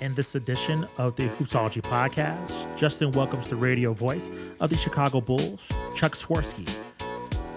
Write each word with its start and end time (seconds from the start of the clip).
In 0.00 0.14
this 0.14 0.34
edition 0.34 0.86
of 0.98 1.16
the 1.16 1.28
Hoopsology 1.30 1.80
podcast, 1.80 2.76
Justin 2.76 3.12
welcomes 3.12 3.48
the 3.48 3.56
radio 3.56 3.94
voice 3.94 4.28
of 4.60 4.68
the 4.68 4.76
Chicago 4.76 5.22
Bulls, 5.22 5.66
Chuck 5.94 6.14
Swirsky. 6.14 6.68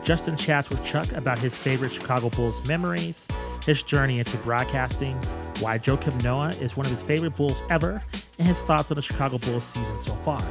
Justin 0.03 0.37
chats 0.37 0.69
with 0.69 0.83
Chuck 0.85 1.11
about 1.11 1.37
his 1.37 1.53
favorite 1.57 1.91
Chicago 1.91 2.29
Bulls 2.29 2.65
memories, 2.65 3.27
his 3.65 3.83
journey 3.83 4.19
into 4.19 4.37
broadcasting, 4.37 5.15
why 5.59 5.77
Joakim 5.77 6.23
Noah 6.23 6.51
is 6.61 6.77
one 6.77 6.85
of 6.85 6.93
his 6.93 7.03
favorite 7.03 7.35
Bulls 7.35 7.61
ever, 7.69 8.01
and 8.37 8.47
his 8.47 8.61
thoughts 8.61 8.89
on 8.89 8.95
the 8.95 9.01
Chicago 9.01 9.37
Bulls 9.37 9.65
season 9.65 10.01
so 10.01 10.15
far. 10.15 10.41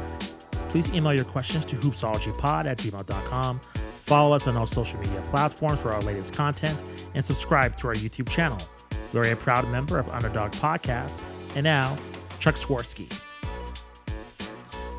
Please 0.69 0.93
email 0.93 1.15
your 1.15 1.25
questions 1.25 1.65
to 1.65 1.77
hoopsologypod 1.77 2.67
at 2.67 2.77
gmail.com. 2.77 3.61
Follow 4.05 4.37
us 4.37 4.47
on 4.47 4.59
all 4.59 4.67
social 4.67 5.01
media 5.01 5.23
platforms 5.31 5.81
for 5.81 5.95
our 5.95 6.03
latest 6.03 6.35
content, 6.35 6.83
and 7.15 7.25
subscribe 7.25 7.79
to 7.79 7.89
our 7.89 7.95
YouTube 7.95 8.29
channel. 8.29 8.59
We're 9.15 9.33
a 9.33 9.37
proud 9.37 9.67
member 9.69 9.99
of 9.99 10.11
Underdog 10.11 10.53
Podcast 10.53 11.23
and 11.59 11.65
now, 11.65 11.99
Chuck 12.39 12.55
Swirsky. 12.55 13.13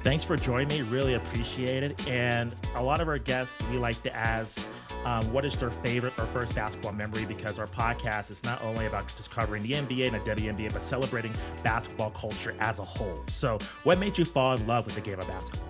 Thanks 0.03 0.25
for 0.25 0.35
joining 0.35 0.67
me. 0.67 0.81
Really 0.81 1.13
appreciate 1.13 1.83
it. 1.83 2.07
And 2.07 2.53
a 2.75 2.83
lot 2.83 2.99
of 2.99 3.07
our 3.07 3.17
guests, 3.17 3.57
we 3.69 3.77
like 3.77 4.01
to 4.03 4.13
ask 4.13 4.59
um, 5.05 5.31
what 5.31 5.45
is 5.45 5.57
their 5.57 5.71
favorite 5.71 6.13
or 6.19 6.25
first 6.27 6.53
basketball 6.53 6.91
memory 6.91 7.23
because 7.23 7.57
our 7.59 7.67
podcast 7.67 8.29
is 8.29 8.43
not 8.43 8.61
only 8.61 8.87
about 8.87 9.07
just 9.15 9.31
covering 9.31 9.63
the 9.63 9.71
NBA 9.71 10.13
and 10.13 10.21
the 10.21 10.31
WNBA, 10.31 10.73
but 10.73 10.83
celebrating 10.83 11.33
basketball 11.63 12.11
culture 12.11 12.53
as 12.59 12.79
a 12.79 12.83
whole. 12.83 13.23
So, 13.29 13.57
what 13.83 13.97
made 13.97 14.17
you 14.17 14.25
fall 14.25 14.53
in 14.53 14.67
love 14.67 14.85
with 14.85 14.95
the 14.95 15.01
game 15.01 15.17
of 15.17 15.27
basketball? 15.27 15.65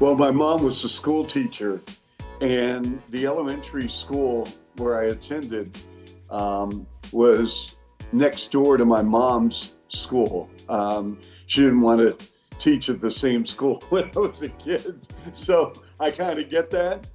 Well, 0.00 0.16
my 0.16 0.32
mom 0.32 0.64
was 0.64 0.82
a 0.82 0.88
school 0.88 1.24
teacher, 1.24 1.80
and 2.40 3.00
the 3.10 3.26
elementary 3.26 3.88
school 3.88 4.48
where 4.78 4.98
I 4.98 5.04
attended 5.04 5.78
um, 6.28 6.88
was 7.12 7.76
next 8.12 8.50
door 8.50 8.76
to 8.76 8.84
my 8.84 9.02
mom's 9.02 9.74
school. 9.88 10.48
Um, 10.68 11.18
she 11.46 11.62
didn't 11.62 11.80
want 11.80 12.00
to 12.00 12.26
teach 12.58 12.88
at 12.88 13.00
the 13.00 13.10
same 13.10 13.44
school 13.54 13.82
when 13.88 14.10
I 14.16 14.18
was 14.18 14.42
a 14.42 14.48
kid. 14.48 15.06
So 15.32 15.72
I 15.98 16.10
kind 16.10 16.38
of 16.38 16.50
get 16.50 16.70
that. 16.70 17.06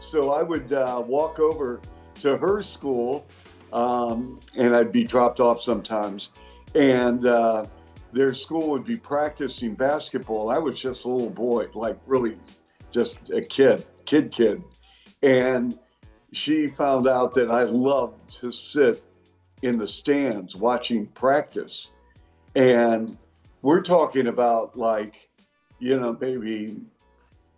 So 0.00 0.30
I 0.30 0.42
would 0.42 0.72
uh, 0.72 1.02
walk 1.04 1.38
over 1.38 1.80
to 2.20 2.36
her 2.36 2.62
school 2.62 3.26
um, 3.72 4.38
and 4.56 4.76
I'd 4.76 4.92
be 4.92 5.04
dropped 5.04 5.40
off 5.40 5.60
sometimes. 5.60 6.30
And 6.74 7.26
uh, 7.26 7.66
their 8.12 8.34
school 8.34 8.68
would 8.70 8.84
be 8.84 8.96
practicing 8.96 9.74
basketball. 9.74 10.50
I 10.50 10.58
was 10.58 10.80
just 10.80 11.04
a 11.04 11.08
little 11.08 11.30
boy, 11.30 11.68
like 11.74 11.98
really 12.06 12.36
just 12.90 13.30
a 13.30 13.40
kid, 13.40 13.86
kid, 14.04 14.30
kid. 14.30 14.62
And 15.22 15.78
she 16.32 16.66
found 16.66 17.08
out 17.08 17.34
that 17.34 17.50
I 17.50 17.62
loved 17.62 18.30
to 18.40 18.50
sit 18.50 19.02
in 19.62 19.78
the 19.78 19.88
stands 19.88 20.54
watching 20.54 21.06
practice. 21.06 21.92
And 22.54 23.16
we're 23.62 23.80
talking 23.80 24.26
about 24.26 24.76
like, 24.76 25.30
you 25.78 25.98
know, 25.98 26.16
maybe 26.20 26.76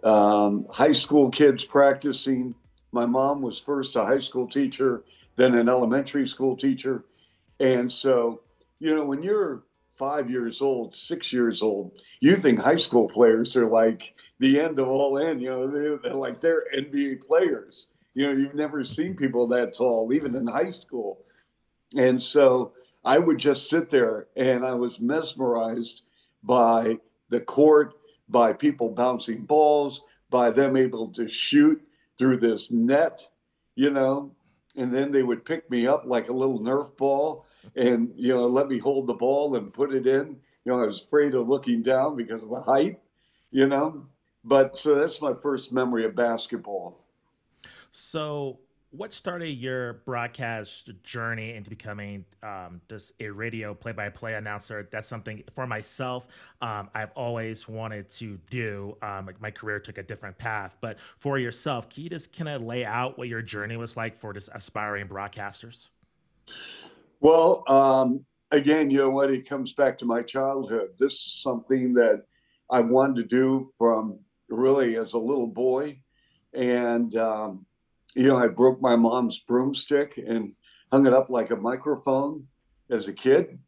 um, 0.04 0.66
high 0.70 0.92
school 0.92 1.30
kids 1.30 1.64
practicing. 1.64 2.54
My 2.92 3.06
mom 3.06 3.42
was 3.42 3.58
first 3.58 3.96
a 3.96 4.04
high 4.04 4.18
school 4.18 4.46
teacher, 4.46 5.02
then 5.36 5.54
an 5.54 5.68
elementary 5.68 6.26
school 6.26 6.56
teacher. 6.56 7.04
And 7.58 7.90
so, 7.90 8.42
you 8.78 8.94
know, 8.94 9.04
when 9.04 9.22
you're 9.22 9.64
five 9.94 10.30
years 10.30 10.60
old, 10.60 10.94
six 10.94 11.32
years 11.32 11.62
old, 11.62 11.98
you 12.20 12.36
think 12.36 12.60
high 12.60 12.76
school 12.76 13.08
players 13.08 13.56
are 13.56 13.68
like 13.68 14.14
the 14.38 14.60
end 14.60 14.78
of 14.78 14.88
all 14.88 15.18
end. 15.18 15.40
You 15.40 15.50
know, 15.50 15.66
they're, 15.66 15.98
they're 15.98 16.14
like 16.14 16.40
they're 16.40 16.64
NBA 16.74 17.26
players. 17.26 17.88
You 18.14 18.26
know, 18.26 18.32
you've 18.32 18.54
never 18.54 18.84
seen 18.84 19.16
people 19.16 19.46
that 19.48 19.74
tall, 19.74 20.12
even 20.12 20.36
in 20.36 20.46
high 20.46 20.70
school. 20.70 21.24
And 21.96 22.22
so 22.22 22.72
I 23.04 23.18
would 23.18 23.38
just 23.38 23.68
sit 23.68 23.90
there 23.90 24.28
and 24.36 24.64
I 24.64 24.74
was 24.74 25.00
mesmerized 25.00 26.02
by 26.42 26.98
the 27.28 27.40
court, 27.40 27.94
by 28.28 28.52
people 28.52 28.90
bouncing 28.90 29.44
balls, 29.44 30.02
by 30.30 30.50
them 30.50 30.76
able 30.76 31.08
to 31.12 31.28
shoot 31.28 31.80
through 32.18 32.38
this 32.38 32.70
net, 32.70 33.26
you 33.74 33.90
know, 33.90 34.32
and 34.76 34.92
then 34.92 35.12
they 35.12 35.22
would 35.22 35.44
pick 35.44 35.70
me 35.70 35.86
up 35.86 36.04
like 36.06 36.28
a 36.28 36.32
little 36.32 36.60
Nerf 36.60 36.96
ball 36.96 37.46
and, 37.76 38.12
you 38.16 38.34
know, 38.34 38.46
let 38.46 38.68
me 38.68 38.78
hold 38.78 39.06
the 39.06 39.14
ball 39.14 39.56
and 39.56 39.72
put 39.72 39.94
it 39.94 40.06
in. 40.06 40.36
You 40.64 40.72
know, 40.72 40.82
I 40.82 40.86
was 40.86 41.02
afraid 41.02 41.34
of 41.34 41.48
looking 41.48 41.82
down 41.82 42.16
because 42.16 42.44
of 42.44 42.50
the 42.50 42.62
height, 42.62 42.98
you 43.50 43.66
know, 43.66 44.06
but 44.44 44.78
so 44.78 44.94
that's 44.94 45.20
my 45.20 45.34
first 45.34 45.72
memory 45.72 46.04
of 46.04 46.14
basketball. 46.14 47.04
So 47.92 48.58
what 48.96 49.12
started 49.12 49.50
your 49.50 49.94
broadcast 50.04 50.90
journey 51.02 51.54
into 51.54 51.68
becoming 51.68 52.24
um, 52.42 52.80
just 52.88 53.12
a 53.20 53.28
radio 53.28 53.74
play-by-play 53.74 54.34
announcer? 54.34 54.88
That's 54.90 55.08
something 55.08 55.42
for 55.54 55.66
myself 55.66 56.26
um, 56.62 56.88
I've 56.94 57.10
always 57.16 57.68
wanted 57.68 58.08
to 58.12 58.38
do. 58.50 58.96
Um, 59.02 59.30
my 59.40 59.50
career 59.50 59.80
took 59.80 59.98
a 59.98 60.02
different 60.02 60.38
path, 60.38 60.76
but 60.80 60.98
for 61.18 61.38
yourself, 61.38 61.88
can 61.88 62.04
you 62.04 62.10
just 62.10 62.36
kind 62.36 62.48
of 62.48 62.62
lay 62.62 62.84
out 62.84 63.18
what 63.18 63.28
your 63.28 63.42
journey 63.42 63.76
was 63.76 63.96
like 63.96 64.18
for 64.18 64.32
just 64.32 64.48
aspiring 64.54 65.08
broadcasters? 65.08 65.88
Well, 67.20 67.64
um, 67.68 68.24
again, 68.52 68.90
you 68.90 68.98
know 68.98 69.10
what? 69.10 69.30
It 69.30 69.48
comes 69.48 69.72
back 69.72 69.98
to 69.98 70.04
my 70.04 70.22
childhood. 70.22 70.90
This 70.98 71.12
is 71.12 71.42
something 71.42 71.94
that 71.94 72.22
I 72.70 72.80
wanted 72.80 73.16
to 73.16 73.24
do 73.24 73.68
from 73.76 74.20
really 74.48 74.96
as 74.96 75.14
a 75.14 75.18
little 75.18 75.48
boy, 75.48 75.98
and 76.52 77.14
um, 77.16 77.66
you 78.14 78.28
know, 78.28 78.36
I 78.36 78.48
broke 78.48 78.80
my 78.80 78.96
mom's 78.96 79.38
broomstick 79.40 80.18
and 80.18 80.52
hung 80.92 81.06
it 81.06 81.12
up 81.12 81.30
like 81.30 81.50
a 81.50 81.56
microphone 81.56 82.46
as 82.90 83.08
a 83.08 83.12
kid, 83.12 83.58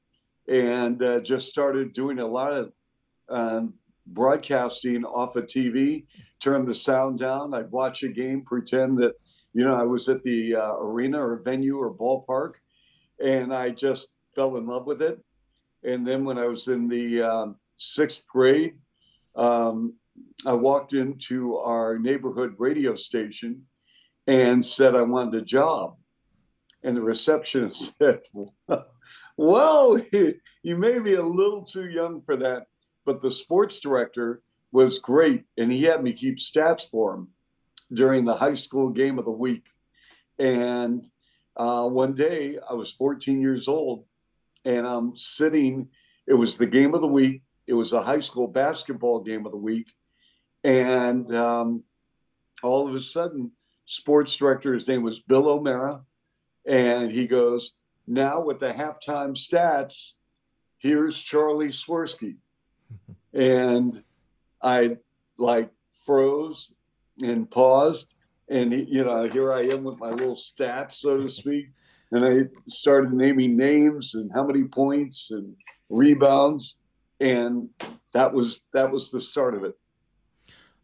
and 0.48 1.02
uh, 1.02 1.20
just 1.20 1.48
started 1.48 1.92
doing 1.92 2.20
a 2.20 2.26
lot 2.26 2.52
of 2.52 2.72
um, 3.28 3.74
broadcasting 4.06 5.04
off 5.04 5.36
of 5.36 5.46
TV. 5.46 6.06
Turned 6.38 6.68
the 6.68 6.74
sound 6.74 7.18
down. 7.18 7.54
I'd 7.54 7.70
watch 7.70 8.02
a 8.02 8.08
game, 8.08 8.42
pretend 8.42 8.98
that 8.98 9.14
you 9.52 9.64
know 9.64 9.74
I 9.74 9.82
was 9.82 10.08
at 10.08 10.22
the 10.22 10.54
uh, 10.54 10.76
arena 10.76 11.24
or 11.24 11.42
venue 11.42 11.78
or 11.78 11.92
ballpark, 11.92 12.52
and 13.20 13.52
I 13.52 13.70
just 13.70 14.08
fell 14.34 14.56
in 14.56 14.66
love 14.66 14.86
with 14.86 15.02
it. 15.02 15.18
And 15.82 16.06
then 16.06 16.24
when 16.24 16.38
I 16.38 16.46
was 16.46 16.68
in 16.68 16.88
the 16.88 17.22
um, 17.22 17.56
sixth 17.78 18.26
grade, 18.28 18.74
um, 19.34 19.94
I 20.46 20.52
walked 20.52 20.92
into 20.92 21.56
our 21.56 21.98
neighborhood 21.98 22.54
radio 22.58 22.94
station 22.94 23.62
and 24.26 24.64
said 24.64 24.94
I 24.94 25.02
wanted 25.02 25.42
a 25.42 25.44
job. 25.44 25.96
And 26.82 26.96
the 26.96 27.02
receptionist 27.02 27.94
said, 28.02 28.20
Well, 29.36 30.00
you 30.62 30.76
may 30.76 30.98
be 30.98 31.14
a 31.14 31.22
little 31.22 31.62
too 31.62 31.86
young 31.86 32.22
for 32.22 32.36
that. 32.36 32.66
But 33.04 33.20
the 33.20 33.30
sports 33.30 33.80
director 33.80 34.42
was 34.72 34.98
great, 34.98 35.44
and 35.56 35.70
he 35.70 35.84
had 35.84 36.02
me 36.02 36.12
keep 36.12 36.38
stats 36.38 36.90
for 36.90 37.14
him 37.14 37.28
during 37.92 38.24
the 38.24 38.34
high 38.34 38.54
school 38.54 38.90
game 38.90 39.18
of 39.18 39.24
the 39.24 39.30
week. 39.30 39.66
And 40.38 41.06
uh, 41.56 41.88
one 41.88 42.14
day 42.14 42.58
I 42.68 42.74
was 42.74 42.92
14 42.92 43.40
years 43.40 43.68
old, 43.68 44.04
and 44.64 44.86
I'm 44.86 45.16
sitting, 45.16 45.88
it 46.26 46.34
was 46.34 46.58
the 46.58 46.66
game 46.66 46.94
of 46.94 47.00
the 47.00 47.06
week, 47.06 47.42
it 47.66 47.74
was 47.74 47.92
a 47.92 48.02
high 48.02 48.20
school 48.20 48.48
basketball 48.48 49.20
game 49.20 49.46
of 49.46 49.52
the 49.52 49.58
week. 49.58 49.86
And 50.64 51.32
um, 51.34 51.84
all 52.62 52.88
of 52.88 52.94
a 52.94 53.00
sudden, 53.00 53.52
sports 53.86 54.34
director. 54.36 54.74
His 54.74 54.86
name 54.86 55.02
was 55.02 55.20
Bill 55.20 55.48
O'Mara. 55.48 56.02
And 56.66 57.10
he 57.10 57.26
goes, 57.26 57.72
Now 58.06 58.42
with 58.42 58.60
the 58.60 58.72
halftime 58.72 59.34
stats, 59.34 60.12
here's 60.78 61.20
Charlie 61.20 61.68
Swirsky. 61.68 62.36
and 63.32 64.02
I 64.62 64.98
like 65.38 65.70
froze 66.04 66.72
and 67.22 67.50
paused. 67.50 68.12
And, 68.48 68.72
you 68.72 69.04
know, 69.04 69.24
here 69.24 69.52
I 69.52 69.62
am 69.62 69.84
with 69.84 69.98
my 69.98 70.10
little 70.10 70.36
stats, 70.36 70.92
so 70.92 71.16
to 71.16 71.28
speak. 71.28 71.70
And 72.12 72.24
I 72.24 72.48
started 72.68 73.12
naming 73.12 73.56
names 73.56 74.14
and 74.14 74.30
how 74.32 74.46
many 74.46 74.64
points 74.64 75.32
and 75.32 75.54
rebounds. 75.88 76.76
And 77.20 77.68
that 78.12 78.32
was 78.32 78.62
that 78.72 78.90
was 78.90 79.10
the 79.10 79.20
start 79.20 79.54
of 79.54 79.64
it. 79.64 79.74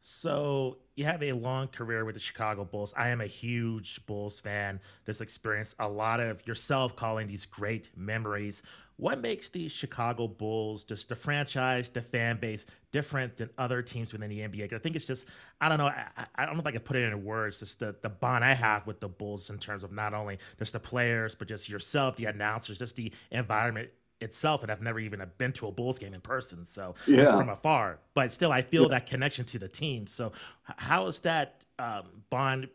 So 0.03 0.79
you 0.97 1.05
have 1.05 1.23
a 1.23 1.33
long 1.33 1.69
career 1.69 2.05
with 2.05 2.15
the 2.15 2.21
Chicago 2.21 2.65
Bulls. 2.65 2.93
I 2.97 3.09
am 3.09 3.21
a 3.21 3.27
huge 3.27 4.05
Bulls 4.07 4.41
fan. 4.41 4.81
This 5.05 5.21
experience 5.21 5.75
a 5.79 5.89
lot 5.89 6.21
of 6.21 6.47
yourself 6.47 6.95
calling 6.97 7.27
these 7.27 7.47
great 7.47 7.91
memories. 7.97 8.63
What 8.97 9.21
makes 9.21 9.49
the 9.49 9.69
Chicago 9.69 10.29
Bulls, 10.29 10.85
just 10.85 11.09
the 11.09 11.17
franchise, 11.17 11.89
the 11.89 12.03
fan 12.03 12.39
base, 12.39 12.67
different 12.93 13.39
than 13.39 13.49
other 13.57 13.81
teams 13.81 14.13
within 14.13 14.29
the 14.29 14.41
NBA? 14.41 14.73
I 14.73 14.79
think 14.79 14.95
it's 14.95 15.07
just, 15.07 15.25
I 15.61 15.69
don't 15.69 15.79
know, 15.79 15.87
I, 15.87 16.27
I, 16.37 16.45
don't 16.45 16.55
know 16.55 16.61
if 16.61 16.67
I 16.67 16.73
can 16.73 16.83
put 16.83 16.97
it 16.97 17.11
in 17.11 17.25
words, 17.25 17.59
just 17.59 17.79
the, 17.79 17.97
the 18.03 18.11
bond 18.11 18.45
I 18.45 18.53
have 18.53 18.87
with 18.87 19.01
the 19.01 19.09
Bulls 19.09 19.49
in 19.49 19.59
terms 19.59 19.83
of 19.83 19.93
not 19.93 20.13
only 20.13 20.39
just 20.59 20.75
the 20.75 20.81
players, 20.81 21.35
but 21.35 21.49
just 21.49 21.71
yourself, 21.71 22.17
the 22.17 22.27
announcers, 22.27 22.79
just 22.79 22.97
the 22.97 23.13
environment 23.31 23.89
itself, 24.23 24.63
and 24.63 24.71
I've 24.71 24.83
never 24.83 24.99
even 25.01 25.23
been 25.39 25.53
to 25.55 25.67
a 25.67 25.73
Bulls 25.73 25.99
game 25.99 26.15
in 26.15 26.21
person, 26.21 26.65
so 26.65 26.95
yeah. 27.07 27.23
it's 27.23 27.33
from 27.33 27.49
afar. 27.49 27.99
But 28.15 28.33
still, 28.33 28.53
I 28.53 28.63
feel 28.63 28.83
yeah. 28.83 28.89
that 28.89 29.07
connection 29.07 29.45
to 29.47 29.59
the 29.59 29.69
team. 29.69 30.07
So, 30.07 30.33
how 30.63 31.07
is 31.07 31.19
that 31.21 31.63
um, 31.79 32.05
bond, 32.31 32.69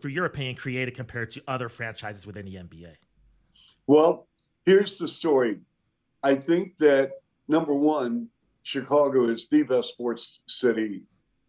for 0.00 0.08
your 0.08 0.26
opinion, 0.26 0.56
created 0.56 0.94
compared 0.94 1.30
to 1.32 1.42
other 1.48 1.68
franchises 1.68 2.26
within 2.26 2.44
the 2.44 2.56
NBA? 2.56 2.94
Well, 3.86 4.26
here's 4.64 4.98
the 4.98 5.08
story. 5.08 5.60
I 6.22 6.34
think 6.34 6.76
that 6.78 7.12
number 7.48 7.74
one, 7.74 8.28
Chicago 8.62 9.24
is 9.24 9.48
the 9.48 9.62
best 9.62 9.88
sports 9.90 10.40
city 10.46 11.02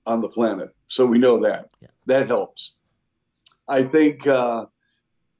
on 0.05 0.21
the 0.21 0.27
planet. 0.27 0.73
So 0.87 1.05
we 1.05 1.17
know 1.17 1.39
that. 1.41 1.69
Yeah. 1.81 1.89
That 2.05 2.27
helps. 2.27 2.75
I 3.67 3.83
think 3.83 4.25
uh, 4.27 4.65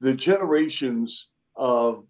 the 0.00 0.14
generations 0.14 1.28
of 1.56 2.06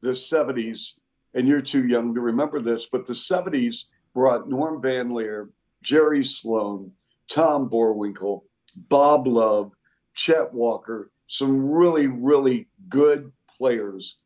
the 0.00 0.10
70s, 0.10 0.99
and 1.34 1.46
you're 1.46 1.60
too 1.60 1.86
young 1.86 2.14
to 2.14 2.20
remember 2.20 2.60
this, 2.60 2.86
but 2.86 3.06
the 3.06 3.12
70s 3.12 3.84
brought 4.14 4.48
Norm 4.48 4.80
Van 4.82 5.10
Lier, 5.10 5.50
Jerry 5.82 6.24
Sloan, 6.24 6.92
Tom 7.30 7.68
Boerwinkle, 7.68 8.42
Bob 8.74 9.26
Love, 9.26 9.72
Chet 10.14 10.52
Walker, 10.52 11.10
some 11.28 11.70
really, 11.70 12.08
really 12.08 12.68
good 12.88 13.32
players 13.56 14.18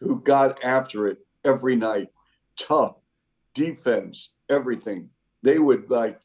who 0.00 0.20
got 0.20 0.62
after 0.62 1.06
it 1.06 1.18
every 1.44 1.76
night. 1.76 2.08
Tough, 2.56 3.00
defense, 3.54 4.34
everything. 4.50 5.08
They 5.42 5.58
would 5.58 5.90
like 5.90 6.18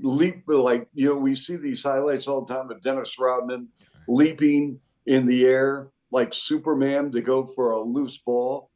leap, 0.00 0.44
like, 0.46 0.88
you 0.94 1.08
know, 1.08 1.16
we 1.16 1.34
see 1.34 1.56
these 1.56 1.82
highlights 1.82 2.28
all 2.28 2.44
the 2.44 2.54
time 2.54 2.70
of 2.70 2.80
Dennis 2.80 3.18
Rodman 3.18 3.68
leaping 4.06 4.78
in 5.06 5.26
the 5.26 5.44
air 5.44 5.88
like 6.10 6.32
Superman 6.32 7.10
to 7.12 7.20
go 7.20 7.44
for 7.44 7.72
a 7.72 7.80
loose 7.80 8.18
ball. 8.18 8.70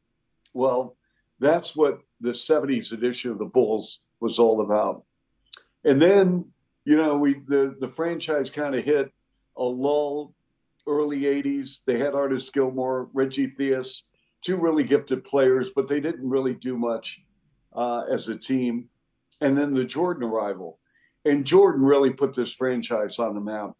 Well, 0.53 0.95
that's 1.39 1.75
what 1.75 1.99
the 2.21 2.31
70s 2.31 2.91
edition 2.91 3.31
of 3.31 3.39
the 3.39 3.45
Bulls 3.45 3.99
was 4.19 4.39
all 4.39 4.61
about. 4.61 5.03
And 5.85 6.01
then, 6.01 6.51
you 6.85 6.97
know, 6.97 7.17
we 7.17 7.35
the, 7.47 7.75
the 7.79 7.87
franchise 7.87 8.49
kind 8.49 8.75
of 8.75 8.83
hit 8.83 9.11
a 9.55 9.63
lull 9.63 10.33
early 10.87 11.21
80s. 11.21 11.81
They 11.85 11.99
had 11.99 12.15
Artis 12.15 12.49
Gilmore, 12.49 13.09
Reggie 13.13 13.47
Theus, 13.47 14.03
two 14.41 14.57
really 14.57 14.83
gifted 14.83 15.23
players, 15.23 15.69
but 15.69 15.87
they 15.87 15.99
didn't 15.99 16.27
really 16.27 16.55
do 16.55 16.77
much 16.77 17.21
uh, 17.73 18.03
as 18.09 18.27
a 18.27 18.37
team. 18.37 18.89
And 19.41 19.57
then 19.57 19.73
the 19.73 19.85
Jordan 19.85 20.27
arrival. 20.27 20.79
And 21.25 21.45
Jordan 21.45 21.83
really 21.83 22.11
put 22.11 22.33
this 22.33 22.53
franchise 22.53 23.19
on 23.19 23.35
the 23.35 23.41
map. 23.41 23.71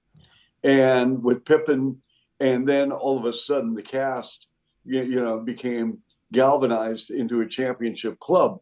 And 0.63 1.24
with 1.24 1.45
Pippen, 1.45 2.01
and 2.39 2.68
then 2.68 2.92
all 2.92 3.18
of 3.18 3.25
a 3.25 3.33
sudden 3.33 3.74
the 3.74 3.81
cast, 3.81 4.48
you, 4.86 5.04
you 5.04 5.21
know, 5.21 5.39
became 5.39 6.00
galvanized 6.31 7.11
into 7.11 7.41
a 7.41 7.47
championship 7.47 8.19
club. 8.19 8.59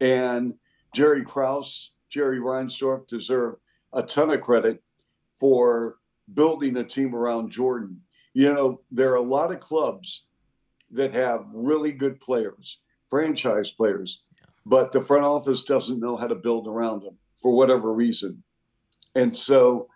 And 0.00 0.54
Jerry 0.94 1.24
Krause, 1.24 1.92
Jerry 2.08 2.38
Reinsdorf 2.38 3.06
deserve 3.06 3.56
a 3.92 4.02
ton 4.02 4.30
of 4.30 4.40
credit 4.40 4.82
for 5.38 5.96
building 6.34 6.76
a 6.76 6.84
team 6.84 7.14
around 7.14 7.50
Jordan. 7.50 8.00
You 8.34 8.52
know, 8.52 8.80
there 8.90 9.10
are 9.12 9.16
a 9.16 9.22
lot 9.22 9.52
of 9.52 9.60
clubs 9.60 10.24
that 10.90 11.12
have 11.12 11.46
really 11.52 11.92
good 11.92 12.20
players, 12.20 12.78
franchise 13.08 13.70
players, 13.70 14.22
but 14.66 14.92
the 14.92 15.00
front 15.00 15.24
office 15.24 15.64
doesn't 15.64 16.00
know 16.00 16.16
how 16.16 16.26
to 16.26 16.34
build 16.34 16.68
around 16.68 17.02
them 17.02 17.16
for 17.36 17.52
whatever 17.52 17.92
reason. 17.92 18.42
And 19.14 19.36
so 19.36 19.88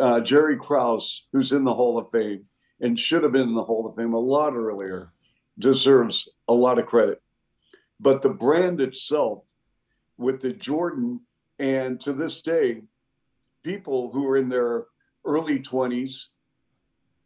uh, 0.00 0.20
Jerry 0.20 0.56
Krause, 0.56 1.26
who's 1.32 1.52
in 1.52 1.64
the 1.64 1.74
Hall 1.74 1.98
of 1.98 2.10
Fame 2.10 2.44
and 2.80 2.98
should 2.98 3.22
have 3.22 3.32
been 3.32 3.48
in 3.48 3.54
the 3.54 3.62
Hall 3.62 3.86
of 3.86 3.96
Fame 3.96 4.14
a 4.14 4.18
lot 4.18 4.54
earlier, 4.54 5.12
deserves 5.58 6.28
a 6.48 6.54
lot 6.54 6.78
of 6.78 6.86
credit. 6.86 7.22
But 8.00 8.22
the 8.22 8.30
brand 8.30 8.80
itself, 8.80 9.42
with 10.18 10.40
the 10.40 10.52
Jordan, 10.52 11.20
and 11.58 12.00
to 12.00 12.12
this 12.12 12.42
day, 12.42 12.82
people 13.62 14.10
who 14.10 14.26
are 14.28 14.36
in 14.36 14.48
their 14.48 14.86
early 15.24 15.58
20s, 15.58 16.26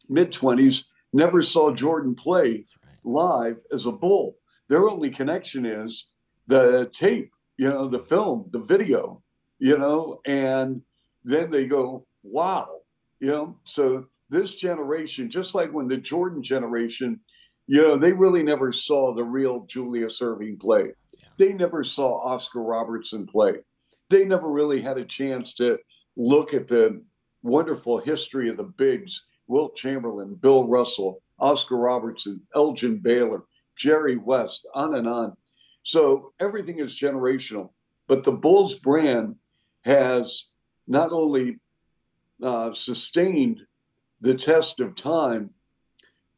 mid 0.09 0.33
20s, 0.33 0.85
never 1.13 1.43
saw 1.43 1.73
Jordan 1.73 2.15
play 2.15 2.67
live 3.05 3.59
as 3.73 3.87
a 3.87 3.93
bull. 3.93 4.37
Their 4.69 4.89
only 4.89 5.11
connection 5.11 5.67
is 5.67 6.07
the 6.47 6.89
tape, 6.93 7.33
you 7.57 7.69
know, 7.69 7.89
the 7.89 7.99
film, 7.99 8.47
the 8.51 8.61
video, 8.61 9.23
you 9.59 9.77
know, 9.77 10.21
and 10.27 10.83
then 11.25 11.51
they 11.51 11.67
go, 11.67 12.07
wow, 12.23 12.81
you 13.19 13.29
know. 13.29 13.59
So 13.65 14.07
this 14.29 14.57
generation, 14.57 15.31
just 15.31 15.55
like 15.55 15.73
when 15.73 15.89
the 15.89 15.97
Jordan 15.97 16.43
generation, 16.43 17.21
you 17.71 17.81
know, 17.81 17.95
they 17.95 18.13
really 18.13 18.43
never 18.43 18.73
saw 18.73 19.15
the 19.15 19.23
real 19.23 19.61
Julius 19.61 20.21
Erving 20.21 20.59
play. 20.59 20.91
They 21.37 21.53
never 21.53 21.85
saw 21.85 22.21
Oscar 22.21 22.65
Robertson 22.65 23.29
play. 23.29 23.59
They 24.09 24.25
never 24.25 24.51
really 24.51 24.81
had 24.81 24.99
a 24.99 25.05
chance 25.05 25.55
to 25.55 25.79
look 26.17 26.53
at 26.53 26.67
the 26.67 27.01
wonderful 27.45 27.99
history 27.99 28.49
of 28.49 28.57
the 28.57 28.65
bigs 28.65 29.25
Wilt 29.47 29.77
Chamberlain, 29.77 30.35
Bill 30.35 30.67
Russell, 30.67 31.23
Oscar 31.39 31.77
Robertson, 31.77 32.41
Elgin 32.57 32.99
Baylor, 32.99 33.45
Jerry 33.77 34.17
West, 34.17 34.67
on 34.75 34.97
and 34.97 35.07
on. 35.07 35.37
So 35.85 36.33
everything 36.41 36.81
is 36.81 36.99
generational. 36.99 37.71
But 38.09 38.25
the 38.25 38.33
Bulls 38.33 38.81
brand 38.81 39.37
has 39.83 40.47
not 40.89 41.13
only 41.13 41.61
uh, 42.43 42.73
sustained 42.73 43.61
the 44.21 44.35
test 44.35 44.81
of 44.81 44.97
time, 44.97 45.51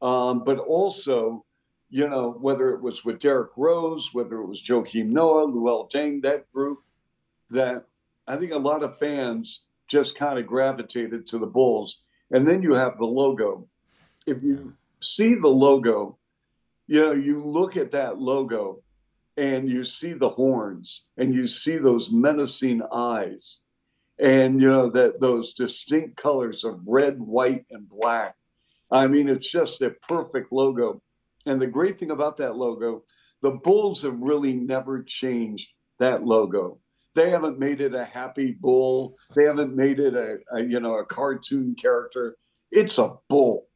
um, 0.02 0.44
but 0.44 0.58
also, 0.58 1.44
you 1.88 2.08
know, 2.08 2.32
whether 2.32 2.70
it 2.70 2.82
was 2.82 3.04
with 3.04 3.20
Derrick 3.20 3.52
Rose, 3.56 4.10
whether 4.12 4.40
it 4.40 4.46
was 4.46 4.62
Joakim 4.62 5.06
Noah, 5.06 5.46
Luol 5.46 5.90
Deng, 5.90 6.22
that 6.22 6.50
group, 6.52 6.80
that 7.50 7.86
I 8.26 8.36
think 8.36 8.52
a 8.52 8.58
lot 8.58 8.82
of 8.82 8.98
fans 8.98 9.60
just 9.88 10.16
kind 10.16 10.38
of 10.38 10.46
gravitated 10.46 11.26
to 11.28 11.38
the 11.38 11.46
Bulls. 11.46 12.02
And 12.30 12.46
then 12.46 12.62
you 12.62 12.74
have 12.74 12.98
the 12.98 13.04
logo. 13.04 13.66
If 14.26 14.42
you 14.42 14.74
see 15.00 15.34
the 15.34 15.48
logo, 15.48 16.18
you 16.86 17.00
know, 17.00 17.12
you 17.12 17.42
look 17.42 17.76
at 17.76 17.92
that 17.92 18.18
logo 18.18 18.82
and 19.36 19.68
you 19.68 19.84
see 19.84 20.12
the 20.12 20.28
horns 20.28 21.02
and 21.16 21.34
you 21.34 21.46
see 21.46 21.76
those 21.76 22.10
menacing 22.10 22.82
eyes 22.92 23.60
and 24.18 24.60
you 24.60 24.70
know 24.70 24.88
that 24.90 25.20
those 25.20 25.52
distinct 25.52 26.16
colors 26.16 26.64
of 26.64 26.80
red, 26.86 27.20
white, 27.20 27.64
and 27.70 27.88
black. 27.88 28.36
I 28.92 29.06
mean, 29.06 29.28
it's 29.28 29.50
just 29.50 29.80
a 29.82 29.90
perfect 30.06 30.52
logo. 30.52 31.00
And 31.46 31.60
the 31.60 31.66
great 31.66 31.98
thing 31.98 32.10
about 32.10 32.36
that 32.36 32.56
logo, 32.56 33.04
the 33.40 33.52
Bulls 33.52 34.02
have 34.02 34.18
really 34.20 34.52
never 34.52 35.02
changed 35.02 35.70
that 35.98 36.24
logo. 36.24 36.78
They 37.14 37.30
haven't 37.30 37.58
made 37.58 37.80
it 37.80 37.94
a 37.94 38.04
happy 38.04 38.52
bull. 38.52 39.16
They 39.34 39.44
haven't 39.44 39.74
made 39.74 39.98
it 39.98 40.14
a, 40.14 40.36
a 40.54 40.62
you 40.62 40.80
know 40.80 40.98
a 40.98 41.04
cartoon 41.04 41.74
character. 41.74 42.36
It's 42.70 42.98
a 42.98 43.14
bull. 43.28 43.66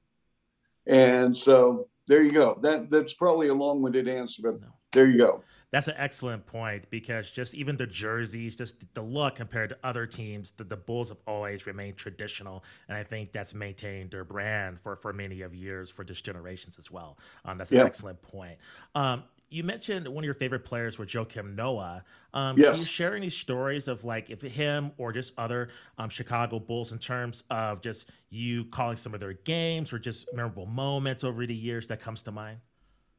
And 0.86 1.36
so 1.36 1.88
there 2.06 2.22
you 2.22 2.32
go. 2.32 2.58
That 2.62 2.88
that's 2.90 3.14
probably 3.14 3.48
a 3.48 3.54
long-winded 3.54 4.08
answer, 4.08 4.42
but 4.42 4.60
there 4.92 5.06
you 5.06 5.18
go. 5.18 5.42
That's 5.72 5.88
an 5.88 5.94
excellent 5.96 6.46
point 6.46 6.84
because 6.90 7.28
just 7.28 7.54
even 7.54 7.76
the 7.76 7.86
jerseys, 7.86 8.54
just 8.54 8.76
the 8.94 9.02
look 9.02 9.34
compared 9.34 9.70
to 9.70 9.78
other 9.82 10.06
teams, 10.06 10.52
the, 10.56 10.64
the 10.64 10.76
Bulls 10.76 11.08
have 11.08 11.18
always 11.26 11.66
remained 11.66 11.96
traditional, 11.96 12.64
and 12.88 12.96
I 12.96 13.02
think 13.02 13.32
that's 13.32 13.52
maintained 13.52 14.12
their 14.12 14.24
brand 14.24 14.78
for 14.80 14.96
for 14.96 15.12
many 15.12 15.42
of 15.42 15.54
years 15.54 15.90
for 15.90 16.04
this 16.04 16.20
generations 16.20 16.76
as 16.78 16.90
well. 16.90 17.18
Um, 17.44 17.58
that's 17.58 17.72
an 17.72 17.78
yep. 17.78 17.86
excellent 17.86 18.22
point. 18.22 18.58
Um, 18.94 19.24
you 19.48 19.62
mentioned 19.62 20.08
one 20.08 20.22
of 20.22 20.24
your 20.24 20.34
favorite 20.34 20.64
players 20.64 20.98
was 20.98 21.08
Joakim 21.08 21.54
Noah. 21.54 22.04
Um, 22.34 22.56
yes. 22.58 22.72
Can 22.72 22.80
you 22.80 22.86
share 22.86 23.16
any 23.16 23.30
stories 23.30 23.88
of 23.88 24.04
like 24.04 24.30
if 24.30 24.40
him 24.40 24.92
or 24.98 25.12
just 25.12 25.32
other 25.38 25.68
um, 25.98 26.08
Chicago 26.08 26.58
Bulls 26.58 26.92
in 26.92 26.98
terms 26.98 27.44
of 27.50 27.80
just 27.80 28.10
you 28.30 28.64
calling 28.66 28.96
some 28.96 29.14
of 29.14 29.20
their 29.20 29.34
games 29.34 29.92
or 29.92 29.98
just 29.98 30.26
memorable 30.32 30.66
moments 30.66 31.22
over 31.22 31.46
the 31.46 31.54
years 31.54 31.86
that 31.88 32.00
comes 32.00 32.22
to 32.22 32.32
mind? 32.32 32.58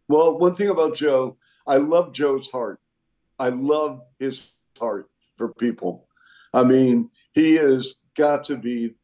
Well, 0.07 0.37
one 0.37 0.55
thing 0.55 0.69
about 0.69 0.95
Joe, 0.95 1.37
I 1.65 1.77
love 1.77 2.13
Joe's 2.13 2.49
heart. 2.49 2.79
I 3.39 3.49
love 3.49 4.01
his 4.19 4.51
heart 4.79 5.09
for 5.35 5.53
people. 5.53 6.07
I 6.53 6.63
mean, 6.63 7.09
he 7.33 7.55
has 7.55 7.95
got 8.15 8.43
to 8.45 8.57
be 8.57 8.95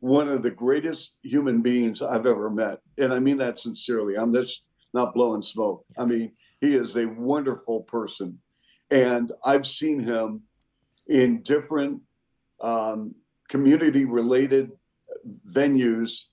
one 0.00 0.28
of 0.28 0.42
the 0.42 0.50
greatest 0.50 1.14
human 1.22 1.62
beings 1.62 2.02
I've 2.02 2.26
ever 2.26 2.50
met. 2.50 2.80
And 2.98 3.12
I 3.12 3.18
mean 3.18 3.36
that 3.38 3.58
sincerely. 3.58 4.16
I'm 4.16 4.32
just 4.32 4.62
not 4.94 5.14
blowing 5.14 5.42
smoke. 5.42 5.84
I 5.96 6.04
mean, 6.04 6.32
he 6.60 6.74
is 6.74 6.96
a 6.96 7.06
wonderful 7.06 7.82
person. 7.82 8.38
And 8.90 9.32
I've 9.44 9.66
seen 9.66 10.00
him 10.00 10.42
in 11.06 11.42
different 11.42 12.00
um, 12.60 13.14
community 13.48 14.04
related 14.04 14.70
venues 15.50 16.24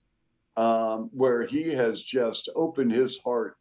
um, 0.57 1.09
where 1.13 1.45
he 1.45 1.69
has 1.73 2.01
just 2.01 2.49
opened 2.55 2.91
his 2.91 3.19
heart. 3.19 3.57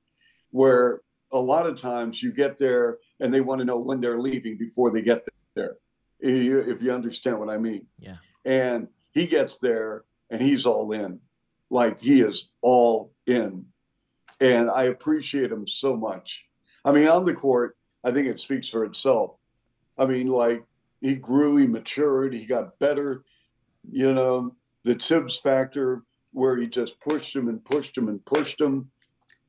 Where 0.55 1.01
a 1.33 1.39
lot 1.39 1.67
of 1.67 1.75
times 1.75 2.23
you 2.23 2.31
get 2.31 2.59
there 2.59 2.99
and 3.19 3.35
they 3.35 3.41
want 3.41 3.59
to 3.59 3.65
know 3.65 3.77
when 3.77 4.01
they're 4.01 4.21
leaving 4.21 4.57
before 4.57 4.93
they 4.93 5.03
get 5.03 5.27
there, 5.57 5.79
if 6.21 6.81
you 6.81 6.93
understand 6.93 7.41
what 7.41 7.51
I 7.51 7.59
mean. 7.59 7.87
Yeah. 7.99 8.19
And 8.45 8.87
he 9.11 9.27
gets 9.27 9.59
there 9.59 10.05
and 10.31 10.41
he's 10.41 10.65
all 10.65 10.93
in. 10.93 11.19
Like 11.71 12.01
he 12.01 12.21
is 12.21 12.51
all 12.63 13.13
in. 13.27 13.65
And 14.41 14.71
I 14.71 14.85
appreciate 14.85 15.51
him 15.51 15.67
so 15.67 15.97
much. 15.97 16.45
I 16.85 16.93
mean, 16.93 17.09
on 17.09 17.25
the 17.25 17.35
court, 17.35 17.77
I 18.05 18.13
think 18.13 18.29
it 18.29 18.39
speaks 18.39 18.69
for 18.69 18.85
itself. 18.85 19.37
I 19.99 20.07
mean, 20.07 20.29
like 20.29 20.63
he 21.01 21.17
grew, 21.17 21.57
he 21.57 21.67
matured, 21.67 22.33
he 22.33 22.47
got 22.47 22.79
better. 22.79 23.25
You 23.91 24.15
know, 24.15 24.55
the 24.85 24.95
Thibs 24.95 25.37
factor 25.37 26.05
where 26.31 26.57
he 26.57 26.69
just 26.69 27.01
pushed 27.01 27.35
him 27.35 27.49
and 27.49 27.65
pushed 27.65 27.99
him 27.99 28.07
and 28.07 28.25
pushed 28.25 28.61
him. 28.61 28.89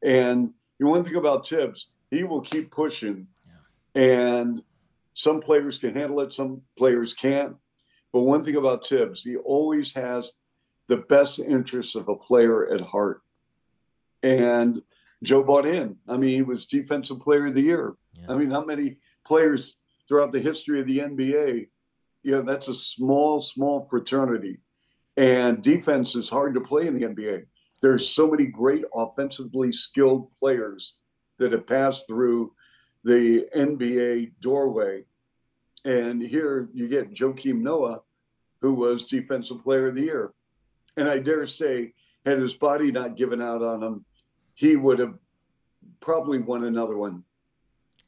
And 0.02 0.50
the 0.80 0.88
one 0.88 1.04
thing 1.04 1.16
about 1.16 1.48
Thibs, 1.48 1.90
he 2.12 2.24
will 2.24 2.42
keep 2.42 2.72
pushing. 2.72 3.28
Yeah. 3.96 4.02
And 4.02 4.64
some 5.14 5.42
players 5.42 5.78
can 5.78 5.94
handle 5.94 6.20
it, 6.22 6.34
some 6.34 6.62
players 6.78 7.14
can't. 7.14 7.56
But 8.12 8.22
one 8.22 8.44
thing 8.44 8.56
about 8.56 8.86
Thibs, 8.88 9.24
he 9.24 9.36
always 9.38 9.94
has 9.94 10.36
the 10.88 10.98
best 10.98 11.40
interests 11.40 11.96
of 11.96 12.08
a 12.08 12.16
player 12.16 12.72
at 12.72 12.82
heart. 12.82 13.22
And 14.24 14.82
Joe 15.24 15.44
bought 15.44 15.66
in. 15.66 15.98
I 16.08 16.18
mean, 16.18 16.30
he 16.30 16.42
was 16.42 16.68
defensive 16.68 17.20
player 17.20 17.48
of 17.48 17.54
the 17.54 17.62
year. 17.62 17.96
Yeah. 18.14 18.26
I 18.34 18.36
mean, 18.36 18.52
how 18.52 18.64
many 18.64 18.98
players 19.26 19.78
throughout 20.08 20.32
the 20.32 20.40
history 20.40 20.80
of 20.80 20.88
the 20.88 21.00
NBA, 21.00 21.68
you 22.24 22.32
know, 22.32 22.42
that's 22.42 22.68
a 22.68 22.76
small, 22.76 23.42
small 23.42 23.84
fraternity. 23.84 24.60
And 25.18 25.62
defense 25.62 26.16
is 26.16 26.30
hard 26.30 26.54
to 26.56 26.62
play 26.62 26.88
in 26.88 26.98
the 26.98 27.08
NBA. 27.08 27.46
There's 27.86 28.10
so 28.10 28.28
many 28.28 28.48
great 28.48 28.84
offensively 28.96 29.72
skilled 29.72 30.34
players 30.34 30.96
that 31.38 31.52
have 31.52 31.68
passed 31.68 32.08
through 32.08 32.52
the 33.04 33.46
NBA 33.56 34.32
doorway. 34.40 35.04
And 35.86 36.20
here 36.20 36.68
you 36.74 36.88
get 36.88 37.14
Joakim 37.14 37.62
Noah, 37.62 38.02
who 38.60 38.74
was 38.74 39.06
Defensive 39.06 39.62
Player 39.62 39.90
of 39.90 39.94
the 39.94 40.02
Year. 40.02 40.34
And 40.98 41.08
I 41.08 41.20
dare 41.20 41.46
say, 41.46 41.94
had 42.26 42.40
his 42.40 42.56
body 42.56 42.92
not 42.92 43.18
given 43.18 43.40
out 43.40 43.62
on 43.62 43.84
him, 43.84 44.04
he 44.56 44.78
would 44.78 44.98
have 44.98 45.14
probably 46.00 46.40
won 46.40 46.64
another 46.64 46.98
one 46.98 47.24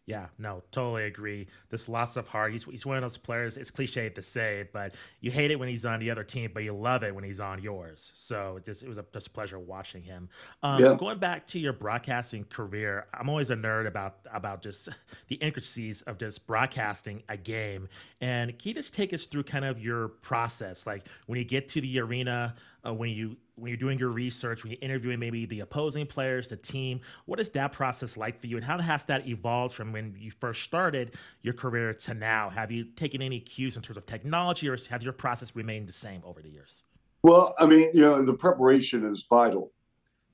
yeah, 0.08 0.28
no, 0.40 0.64
totally 0.72 1.04
agree. 1.04 1.48
There's 1.70 1.90
lots 1.90 2.16
of 2.16 2.26
heart. 2.30 2.54
He's, 2.54 2.64
he's 2.64 2.86
one 2.86 2.96
of 2.96 3.02
those 3.02 3.18
players. 3.18 3.58
It's 3.58 3.70
cliche 3.70 4.08
to 4.08 4.22
say, 4.24 4.70
but 4.72 4.96
you 5.20 5.32
hate 5.32 5.52
it 5.52 5.60
when 5.60 5.68
he's 5.68 5.86
on 5.86 6.00
the 6.00 6.10
other 6.10 6.24
team, 6.24 6.50
but 6.54 6.64
you 6.64 6.72
love 6.72 7.04
it 7.04 7.14
when 7.14 7.26
he's 7.26 7.42
on 7.42 7.62
yours. 7.62 8.14
So 8.16 8.56
it, 8.56 8.66
just, 8.66 8.84
it 8.84 8.88
was 8.88 8.98
a, 8.98 9.06
just 9.14 9.28
a 9.28 9.30
pleasure 9.30 9.60
watching 9.60 10.02
him. 10.02 10.30
Um, 10.64 10.82
yeah. 10.82 10.96
Going 10.98 11.20
back 11.20 11.46
to 11.48 11.60
your 11.60 11.74
broadcasting 11.74 12.46
career, 12.46 13.08
I'm 13.14 13.28
always 13.28 13.50
a 13.50 13.56
nerd 13.58 13.86
about 13.86 14.20
about 14.34 14.62
just 14.62 14.88
the 15.28 15.36
intricacies 15.36 16.04
of 16.04 16.18
just 16.18 16.48
broadcasting 16.48 17.22
a 17.28 17.36
game. 17.36 17.90
And 18.22 18.58
can 18.58 18.70
you 18.70 18.76
just 18.76 18.94
take 18.94 19.14
us 19.14 19.26
through 19.26 19.44
kind 19.44 19.66
of 19.66 19.84
your 19.84 20.08
process, 20.08 20.88
like 20.88 21.06
when 21.26 21.38
you 21.38 21.44
get 21.44 21.68
to 21.70 21.82
the 21.82 22.00
arena, 22.00 22.56
uh, 22.88 22.94
when 22.94 23.10
you 23.10 23.36
when 23.56 23.70
you're 23.70 23.78
doing 23.78 23.98
your 23.98 24.10
research, 24.10 24.64
when 24.64 24.72
you're 24.72 24.82
interviewing 24.82 25.20
maybe 25.20 25.48
the 25.48 25.62
opposing 25.62 26.06
players, 26.06 26.48
the 26.48 26.56
team, 26.56 27.02
what 27.26 27.40
is 27.40 27.50
that 27.50 27.72
process 27.72 28.16
like 28.16 28.40
for 28.40 28.46
you? 28.46 28.56
And 28.56 28.64
how 28.64 28.78
has 28.80 29.04
that 29.06 29.28
evolved 29.28 29.74
from 29.74 29.92
when 29.92 30.16
you 30.16 30.30
first 30.30 30.62
started 30.62 31.16
your 31.42 31.56
career 31.56 31.92
to 31.92 32.14
now? 32.14 32.52
Have 32.52 32.72
you 32.72 32.84
taken 32.84 33.20
any 33.20 33.40
cues 33.40 33.76
in 33.76 33.82
terms 33.82 33.98
of 33.98 34.06
technology 34.06 34.70
or 34.70 34.78
have 34.92 35.02
your 35.02 35.14
process 35.14 35.56
remained 35.56 35.88
the 35.88 35.94
same 35.94 36.22
over 36.24 36.44
the 36.44 36.50
years? 36.50 36.84
Well, 37.24 37.56
I 37.58 37.66
mean, 37.66 37.90
you 37.96 38.02
know, 38.02 38.24
the 38.24 38.36
preparation 38.36 39.12
is 39.12 39.26
vital. 39.28 39.72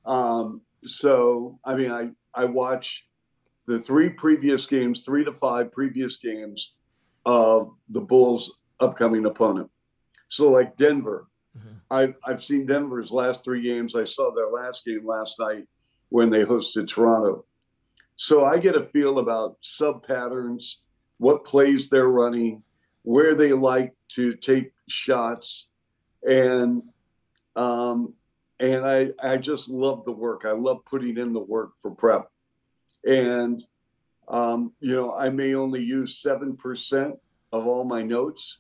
Um, 0.06 0.60
so, 0.84 1.58
I 1.64 1.76
mean, 1.76 1.92
I, 1.92 2.10
I 2.36 2.44
watch 2.44 3.08
the 3.68 3.80
three 3.80 4.10
previous 4.10 4.66
games, 4.66 5.00
three 5.00 5.24
to 5.24 5.32
five 5.32 5.72
previous 5.72 6.18
games 6.18 6.74
of 7.26 7.72
the 7.88 8.02
Bulls' 8.02 8.60
upcoming 8.82 9.26
opponent. 9.26 9.70
So, 10.28 10.52
like 10.52 10.76
Denver, 10.76 11.28
Mm-hmm. 11.58 11.76
I've, 11.92 12.16
I've 12.26 12.44
seen 12.44 12.66
Denver's 12.66 13.12
last 13.12 13.44
three 13.44 13.62
games. 13.62 13.96
I 13.96 14.04
saw 14.04 14.34
their 14.34 14.48
last 14.48 14.86
game 14.86 15.06
last 15.06 15.40
night 15.40 15.68
when 16.10 16.30
they 16.30 16.44
hosted 16.44 16.88
Toronto. 16.88 17.46
So 18.16 18.46
I 18.46 18.58
get 18.58 18.76
a 18.76 18.84
feel 18.84 19.20
about 19.20 19.58
sub 19.62 20.06
patterns, 20.06 20.82
what 21.18 21.46
plays 21.46 21.90
they're 21.90 22.10
running, 22.10 22.64
where 23.04 23.36
they 23.36 23.54
like 23.54 23.94
to 24.10 24.34
take 24.36 24.72
shots, 24.88 25.68
and 26.28 26.84
um, 27.56 28.14
and 28.60 28.86
I 28.86 29.10
I 29.24 29.38
just 29.38 29.68
love 29.70 30.04
the 30.06 30.12
work. 30.12 30.46
I 30.46 30.52
love 30.52 30.86
putting 30.86 31.18
in 31.18 31.34
the 31.34 31.40
work 31.40 31.72
for 31.82 31.92
prep, 31.92 32.30
and 33.06 33.64
um, 34.28 34.72
you 34.80 34.96
know 34.96 35.14
I 35.16 35.30
may 35.30 35.56
only 35.56 35.84
use 35.84 36.20
seven 36.20 36.56
percent 36.56 37.16
of 37.52 37.66
all 37.66 37.84
my 37.84 38.04
notes, 38.04 38.60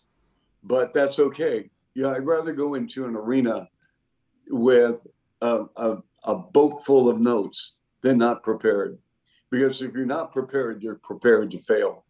but 0.63 0.93
that's 0.93 1.19
okay 1.19 1.69
yeah, 1.95 2.09
I'd 2.09 2.25
rather 2.25 2.53
go 2.53 2.75
into 2.75 3.05
an 3.05 3.15
arena 3.15 3.67
with 4.49 5.05
a, 5.41 5.65
a, 5.75 5.97
a 6.23 6.35
boat 6.35 6.83
full 6.85 7.09
of 7.09 7.19
notes 7.19 7.73
than 8.01 8.17
not 8.17 8.43
prepared. 8.43 8.97
Because 9.51 9.81
if 9.81 9.93
you're 9.93 10.05
not 10.05 10.33
prepared, 10.33 10.81
you're 10.81 10.95
prepared 10.95 11.51
to 11.51 11.59
fail. 11.59 12.05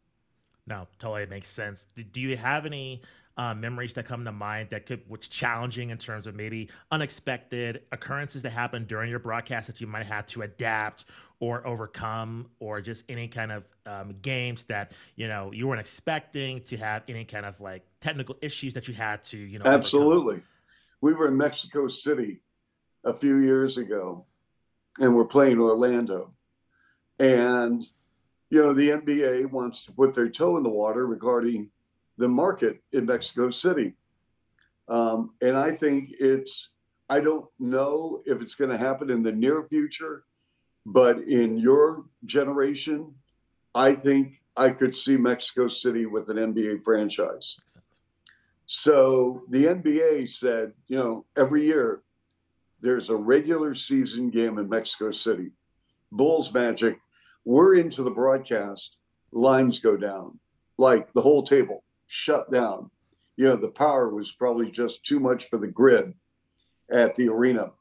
No, 0.65 0.87
totally 0.97 1.25
makes 1.25 1.49
sense. 1.49 1.87
Do 2.13 2.21
you 2.21 2.37
have 2.37 2.65
any 2.65 3.01
uh, 3.37 3.53
memories 3.53 3.93
that 3.93 4.05
come 4.05 4.23
to 4.25 4.31
mind 4.31 4.69
that 4.69 4.85
could 4.85 5.01
was 5.09 5.27
challenging 5.27 5.89
in 5.89 5.97
terms 5.97 6.27
of 6.27 6.35
maybe 6.35 6.69
unexpected 6.91 7.81
occurrences 7.91 8.43
that 8.43 8.51
happened 8.51 8.87
during 8.87 9.09
your 9.09 9.19
broadcast 9.19 9.67
that 9.67 9.81
you 9.81 9.87
might 9.87 10.05
have 10.05 10.25
to 10.27 10.43
adapt 10.43 11.05
or 11.39 11.65
overcome 11.65 12.47
or 12.59 12.79
just 12.79 13.03
any 13.09 13.27
kind 13.27 13.51
of 13.51 13.63
um, 13.85 14.15
games 14.21 14.65
that 14.65 14.91
you 15.15 15.27
know 15.27 15.51
you 15.51 15.67
weren't 15.67 15.79
expecting 15.79 16.61
to 16.61 16.77
have 16.77 17.03
any 17.07 17.25
kind 17.25 17.45
of 17.45 17.59
like 17.59 17.83
technical 18.01 18.35
issues 18.41 18.73
that 18.73 18.87
you 18.87 18.93
had 18.93 19.23
to 19.23 19.37
you 19.37 19.57
know 19.57 19.65
absolutely 19.65 20.35
overcome. 20.35 20.47
we 21.01 21.13
were 21.13 21.27
in 21.27 21.35
mexico 21.35 21.87
city 21.87 22.41
a 23.03 23.13
few 23.13 23.37
years 23.37 23.77
ago 23.77 24.25
and 24.99 25.13
we're 25.13 25.25
playing 25.25 25.59
orlando 25.59 26.31
and 27.19 27.83
you 28.51 28.61
know 28.61 28.73
the 28.73 28.89
nba 28.89 29.49
wants 29.49 29.85
to 29.85 29.91
put 29.91 30.13
their 30.13 30.29
toe 30.29 30.55
in 30.57 30.63
the 30.63 30.69
water 30.69 31.07
regarding 31.07 31.69
the 32.17 32.27
market 32.27 32.81
in 32.91 33.05
mexico 33.05 33.49
city 33.49 33.93
um, 34.87 35.31
and 35.41 35.57
i 35.57 35.71
think 35.71 36.11
it's 36.19 36.69
i 37.09 37.19
don't 37.19 37.45
know 37.59 38.21
if 38.25 38.41
it's 38.41 38.55
going 38.55 38.69
to 38.71 38.77
happen 38.77 39.09
in 39.09 39.23
the 39.23 39.31
near 39.31 39.63
future 39.63 40.23
but 40.85 41.19
in 41.27 41.57
your 41.57 42.05
generation, 42.25 43.13
I 43.73 43.93
think 43.93 44.41
I 44.57 44.69
could 44.69 44.95
see 44.95 45.17
Mexico 45.17 45.67
City 45.67 46.05
with 46.05 46.29
an 46.29 46.37
NBA 46.37 46.81
franchise. 46.81 47.59
So 48.65 49.43
the 49.49 49.65
NBA 49.65 50.29
said, 50.29 50.73
you 50.87 50.97
know, 50.97 51.25
every 51.37 51.65
year 51.65 52.01
there's 52.81 53.09
a 53.09 53.15
regular 53.15 53.73
season 53.73 54.29
game 54.29 54.57
in 54.57 54.69
Mexico 54.69 55.11
City. 55.11 55.51
Bulls 56.11 56.53
Magic, 56.53 56.99
we're 57.45 57.75
into 57.75 58.03
the 58.03 58.11
broadcast, 58.11 58.97
lines 59.31 59.79
go 59.79 59.97
down, 59.97 60.37
like 60.77 61.11
the 61.13 61.21
whole 61.21 61.43
table 61.43 61.83
shut 62.13 62.51
down. 62.51 62.91
You 63.35 63.49
know, 63.49 63.55
the 63.55 63.69
power 63.69 64.13
was 64.13 64.31
probably 64.31 64.69
just 64.69 65.03
too 65.03 65.19
much 65.19 65.49
for 65.49 65.57
the 65.57 65.67
grid 65.67 66.13
at 66.91 67.15
the 67.15 67.27
arena. 67.27 67.71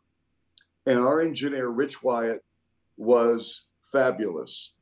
And 0.87 0.99
our 0.99 1.21
engineer, 1.21 1.69
Rich 1.69 2.03
Wyatt, 2.03 2.43
was 2.97 3.65
fabulous. 3.93 4.73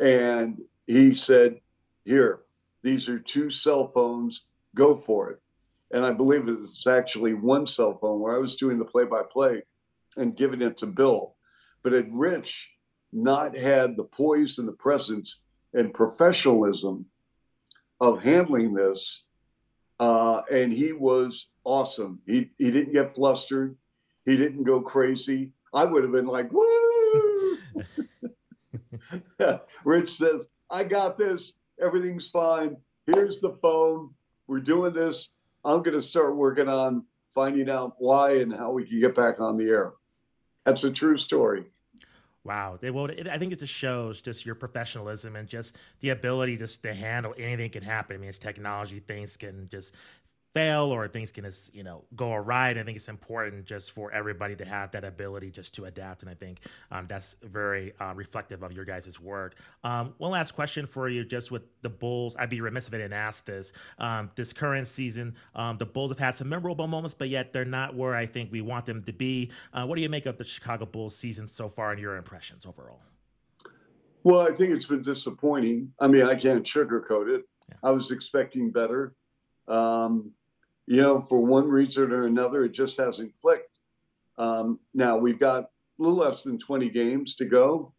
And 0.00 0.62
he 0.86 1.12
said, 1.12 1.60
Here, 2.04 2.40
these 2.82 3.08
are 3.10 3.18
two 3.18 3.50
cell 3.50 3.86
phones, 3.86 4.44
go 4.74 4.96
for 4.96 5.30
it. 5.30 5.40
And 5.90 6.04
I 6.04 6.12
believe 6.12 6.48
it's 6.48 6.86
actually 6.86 7.34
one 7.34 7.66
cell 7.66 7.98
phone 8.00 8.20
where 8.20 8.34
I 8.34 8.38
was 8.38 8.56
doing 8.56 8.78
the 8.78 8.84
play 8.84 9.04
by 9.04 9.22
play 9.30 9.62
and 10.16 10.36
giving 10.36 10.62
it 10.62 10.78
to 10.78 10.86
Bill. 10.86 11.34
But 11.82 11.92
had 11.92 12.08
Rich 12.10 12.70
not 13.12 13.54
had 13.56 13.96
the 13.96 14.04
poise 14.04 14.58
and 14.58 14.66
the 14.66 14.72
presence 14.72 15.40
and 15.74 15.92
professionalism 15.92 17.06
of 18.00 18.22
handling 18.22 18.74
this, 18.74 19.24
uh, 20.00 20.42
and 20.50 20.72
he 20.72 20.92
was 20.92 21.48
awesome. 21.64 22.20
He, 22.26 22.50
he 22.58 22.70
didn't 22.70 22.92
get 22.92 23.14
flustered, 23.14 23.76
he 24.24 24.36
didn't 24.36 24.64
go 24.64 24.80
crazy. 24.80 25.52
I 25.72 25.84
would 25.84 26.02
have 26.02 26.12
been 26.12 26.26
like, 26.26 26.50
woo! 26.52 27.58
Rich 29.84 30.10
says, 30.10 30.48
I 30.70 30.84
got 30.84 31.16
this. 31.16 31.54
Everything's 31.80 32.28
fine. 32.28 32.76
Here's 33.06 33.40
the 33.40 33.58
phone. 33.62 34.10
We're 34.46 34.60
doing 34.60 34.92
this. 34.92 35.28
I'm 35.64 35.82
going 35.82 35.96
to 35.96 36.02
start 36.02 36.36
working 36.36 36.68
on 36.68 37.04
finding 37.34 37.68
out 37.68 37.94
why 37.98 38.38
and 38.38 38.52
how 38.52 38.70
we 38.70 38.84
can 38.84 39.00
get 39.00 39.14
back 39.14 39.40
on 39.40 39.56
the 39.56 39.68
air. 39.68 39.92
That's 40.64 40.84
a 40.84 40.90
true 40.90 41.18
story. 41.18 41.64
Wow. 42.46 42.78
They, 42.80 42.90
well, 42.92 43.06
it, 43.06 43.26
I 43.26 43.38
think 43.38 43.52
it 43.52 43.58
just 43.58 43.72
shows 43.72 44.20
just 44.20 44.46
your 44.46 44.54
professionalism 44.54 45.34
and 45.34 45.48
just 45.48 45.76
the 46.00 46.10
ability 46.10 46.56
just 46.56 46.80
to 46.84 46.94
handle 46.94 47.34
anything 47.36 47.70
can 47.70 47.82
happen. 47.82 48.14
I 48.16 48.18
mean, 48.20 48.28
it's 48.28 48.38
technology. 48.38 49.00
Things 49.00 49.36
can 49.36 49.68
just 49.68 49.92
fail 50.56 50.84
or 50.84 51.06
things 51.06 51.30
can 51.30 51.44
just 51.44 51.74
you 51.74 51.82
know 51.82 52.02
go 52.14 52.32
awry. 52.32 52.70
And 52.70 52.80
I 52.80 52.82
think 52.82 52.96
it's 52.96 53.08
important 53.08 53.66
just 53.66 53.92
for 53.92 54.10
everybody 54.10 54.56
to 54.56 54.64
have 54.64 54.90
that 54.92 55.04
ability 55.04 55.50
just 55.50 55.74
to 55.74 55.84
adapt. 55.84 56.22
And 56.22 56.30
I 56.30 56.34
think 56.34 56.60
um, 56.90 57.06
that's 57.06 57.36
very 57.42 57.92
uh, 58.00 58.14
reflective 58.14 58.62
of 58.62 58.72
your 58.72 58.86
guys' 58.86 59.20
work. 59.20 59.56
Um, 59.84 60.14
one 60.16 60.30
last 60.30 60.52
question 60.54 60.86
for 60.86 61.10
you, 61.10 61.26
just 61.26 61.50
with 61.50 61.64
the 61.82 61.90
Bulls. 61.90 62.36
I'd 62.38 62.48
be 62.48 62.62
remiss 62.62 62.88
if 62.88 62.94
I 62.94 62.96
didn't 62.96 63.12
ask 63.12 63.44
this. 63.44 63.74
Um, 63.98 64.30
this 64.34 64.54
current 64.54 64.88
season, 64.88 65.34
um, 65.54 65.76
the 65.76 65.84
Bulls 65.84 66.10
have 66.10 66.18
had 66.18 66.34
some 66.34 66.48
memorable 66.48 66.86
moments, 66.86 67.14
but 67.14 67.28
yet 67.28 67.52
they're 67.52 67.66
not 67.66 67.94
where 67.94 68.14
I 68.14 68.24
think 68.24 68.50
we 68.50 68.62
want 68.62 68.86
them 68.86 69.02
to 69.02 69.12
be. 69.12 69.50
Uh, 69.74 69.84
what 69.84 69.96
do 69.96 70.00
you 70.00 70.08
make 70.08 70.24
of 70.24 70.38
the 70.38 70.44
Chicago 70.44 70.86
Bulls 70.86 71.14
season 71.14 71.48
so 71.48 71.68
far 71.68 71.90
and 71.90 72.00
your 72.00 72.16
impressions 72.16 72.64
overall? 72.64 73.00
Well, 74.24 74.40
I 74.40 74.52
think 74.52 74.70
it's 74.70 74.86
been 74.86 75.02
disappointing. 75.02 75.92
I 76.00 76.08
mean, 76.08 76.24
I 76.26 76.34
can't 76.34 76.64
sugarcoat 76.64 77.28
it. 77.28 77.44
Yeah. 77.68 77.74
I 77.82 77.90
was 77.90 78.10
expecting 78.10 78.70
better. 78.70 79.14
Um, 79.68 80.32
you 80.86 81.02
know, 81.02 81.20
for 81.20 81.40
one 81.40 81.68
reason 81.68 82.12
or 82.12 82.26
another, 82.26 82.64
it 82.64 82.72
just 82.72 82.96
hasn't 82.98 83.34
clicked. 83.34 83.78
Um, 84.38 84.78
now 84.94 85.16
we've 85.16 85.38
got 85.38 85.64
a 85.64 85.68
little 85.98 86.18
less 86.18 86.42
than 86.42 86.58
20 86.58 86.90
games 86.90 87.34
to 87.36 87.44
go. 87.46 87.92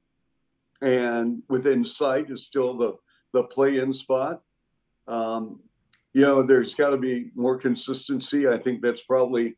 and 0.81 1.41
within 1.49 1.83
sight 1.83 2.29
is 2.29 2.45
still 2.45 2.77
the 2.77 2.95
the 3.33 3.43
play-in 3.43 3.91
spot. 3.93 4.41
Um, 5.07 5.59
you 6.13 6.21
know, 6.21 6.41
there's 6.43 6.75
got 6.75 6.91
to 6.91 6.97
be 6.97 7.31
more 7.35 7.57
consistency. 7.57 8.47
I 8.47 8.57
think 8.57 8.81
that's 8.81 9.01
probably 9.01 9.57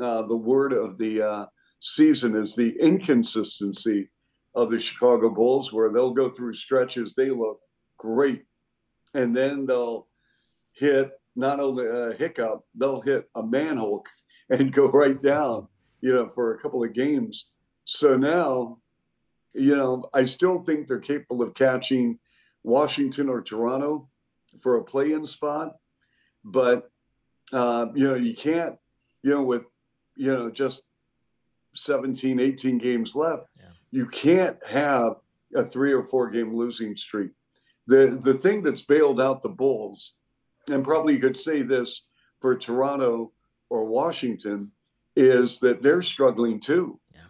uh, 0.00 0.22
the 0.22 0.36
word 0.36 0.72
of 0.72 0.98
the 0.98 1.22
uh, 1.22 1.46
season 1.80 2.36
is 2.36 2.54
the 2.56 2.76
inconsistency 2.80 4.08
of 4.54 4.70
the 4.70 4.78
Chicago 4.78 5.30
Bulls, 5.30 5.72
where 5.72 5.90
they'll 5.92 6.12
go 6.12 6.30
through 6.30 6.54
stretches 6.54 7.14
they 7.14 7.30
look 7.30 7.60
great, 7.98 8.44
and 9.14 9.34
then 9.36 9.66
they'll 9.66 10.08
hit 10.72 11.10
not 11.34 11.60
only 11.60 11.86
a 11.86 12.12
hiccup, 12.14 12.64
they'll 12.74 13.00
hit 13.00 13.28
a 13.34 13.42
manhole 13.42 14.04
and 14.50 14.72
go 14.72 14.90
right 14.90 15.20
down, 15.22 15.68
you 16.00 16.12
know, 16.12 16.28
for 16.28 16.54
a 16.54 16.58
couple 16.58 16.82
of 16.82 16.92
games. 16.92 17.46
So 17.84 18.16
now, 18.16 18.78
you 19.54 19.76
know, 19.76 20.08
I 20.14 20.24
still 20.24 20.60
think 20.60 20.86
they're 20.86 21.00
capable 21.00 21.42
of 21.42 21.54
catching 21.54 22.18
Washington 22.62 23.28
or 23.28 23.42
Toronto 23.42 24.08
for 24.60 24.76
a 24.76 24.84
play-in 24.84 25.26
spot, 25.26 25.76
but 26.44 26.90
uh, 27.52 27.86
you 27.94 28.08
know, 28.08 28.14
you 28.14 28.34
can't, 28.34 28.76
you 29.22 29.30
know, 29.30 29.42
with 29.42 29.64
you 30.16 30.32
know 30.32 30.50
just 30.50 30.82
17, 31.74 32.40
18 32.40 32.78
games 32.78 33.14
left, 33.14 33.44
yeah. 33.58 33.66
you 33.90 34.06
can't 34.06 34.56
have 34.68 35.16
a 35.54 35.64
three 35.64 35.92
or 35.92 36.02
four 36.02 36.30
game 36.30 36.54
losing 36.54 36.96
streak. 36.96 37.30
The 37.86 38.18
the 38.22 38.34
thing 38.34 38.62
that's 38.62 38.82
bailed 38.82 39.20
out 39.20 39.42
the 39.42 39.48
Bulls, 39.48 40.14
and 40.70 40.84
probably 40.84 41.14
you 41.14 41.20
could 41.20 41.38
say 41.38 41.62
this 41.62 42.02
for 42.40 42.56
Toronto 42.56 43.32
or 43.70 43.84
Washington, 43.84 44.70
is 45.16 45.60
that 45.60 45.82
they're 45.82 46.02
struggling 46.02 46.60
too. 46.60 46.98
Yeah. 47.14 47.20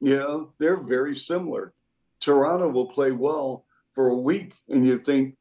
You 0.00 0.16
know, 0.18 0.52
they're 0.58 0.80
very 0.80 1.14
similar. 1.14 1.72
Toronto 2.20 2.70
will 2.70 2.86
play 2.86 3.10
well 3.10 3.64
for 3.92 4.08
a 4.08 4.16
week, 4.16 4.54
and 4.68 4.86
you 4.86 4.98
think, 4.98 5.36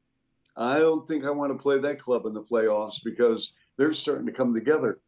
I 0.58 0.80
don't 0.80 1.08
think 1.08 1.26
I 1.26 1.32
want 1.32 1.52
to 1.52 1.62
play 1.62 1.80
that 1.80 2.00
club 2.00 2.26
in 2.26 2.34
the 2.34 2.44
playoffs 2.44 3.04
because 3.04 3.54
they're 3.78 3.94
starting 3.94 4.26
to 4.26 4.34
come 4.34 4.54
together. 4.54 5.00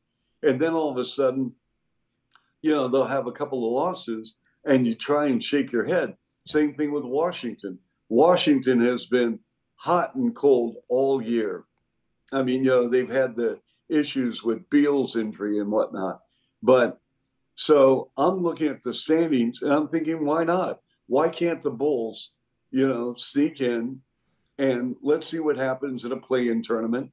And 0.42 0.60
then 0.60 0.74
all 0.74 0.92
of 0.92 0.98
a 0.98 1.06
sudden, 1.06 1.54
you 2.62 2.72
know, 2.72 2.88
they'll 2.88 3.06
have 3.06 3.28
a 3.28 3.32
couple 3.32 3.66
of 3.66 3.74
losses 3.74 4.36
and 4.66 4.88
you 4.88 4.96
try 4.96 5.26
and 5.26 5.44
shake 5.44 5.72
your 5.72 5.84
head. 5.84 6.16
Same 6.48 6.74
thing 6.74 6.92
with 6.92 7.04
Washington. 7.04 7.78
Washington 8.10 8.80
has 8.80 9.06
been 9.06 9.40
hot 9.76 10.16
and 10.16 10.34
cold 10.36 10.78
all 10.88 11.22
year. 11.22 11.66
I 12.34 12.44
mean, 12.44 12.64
you 12.64 12.72
know, 12.72 12.88
they've 12.88 13.10
had 13.10 13.36
the 13.36 13.60
issues 13.90 14.44
with 14.44 14.70
Beal's 14.70 15.16
injury 15.16 15.60
and 15.60 15.72
whatnot. 15.72 16.22
But 16.62 17.00
so 17.56 18.10
I'm 18.18 18.38
looking 18.38 18.68
at 18.68 18.84
the 18.84 18.94
standings 18.94 19.62
and 19.62 19.72
I'm 19.72 19.88
thinking, 19.88 20.26
why 20.26 20.44
not? 20.44 20.80
Why 21.08 21.30
can't 21.30 21.62
the 21.62 21.72
Bulls, 21.72 22.32
you 22.72 22.88
know, 22.88 23.14
sneak 23.16 23.62
in 23.62 24.02
and 24.58 24.96
let's 25.02 25.28
see 25.28 25.40
what 25.40 25.58
happens 25.58 26.06
in 26.06 26.12
a 26.12 26.18
play 26.18 26.48
in 26.48 26.62
tournament? 26.62 27.12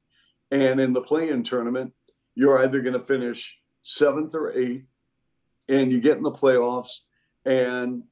And 0.49 0.79
in 0.79 0.93
the 0.93 1.01
play 1.01 1.29
in 1.29 1.43
tournament, 1.43 1.93
you're 2.35 2.59
either 2.63 2.81
going 2.81 2.93
to 2.93 3.01
finish 3.01 3.57
seventh 3.81 4.35
or 4.35 4.51
eighth 4.51 4.95
and 5.69 5.91
you 5.91 5.99
get 5.99 6.17
in 6.17 6.23
the 6.23 6.31
playoffs, 6.31 6.99
and 7.45 8.03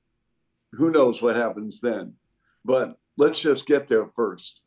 who 0.72 0.92
knows 0.92 1.22
what 1.22 1.36
happens 1.36 1.82
then. 1.82 2.13
But 2.63 2.98
let's 3.18 3.39
just 3.39 3.66
get 3.66 3.88
there 3.88 4.08
first. 4.08 4.62